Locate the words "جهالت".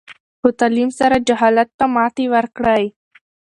1.27-1.69